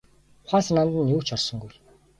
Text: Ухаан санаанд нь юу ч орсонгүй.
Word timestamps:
Ухаан 0.43 0.63
санаанд 0.65 0.93
нь 1.01 1.13
юу 1.15 1.21
ч 1.27 1.29
орсонгүй. 1.35 1.73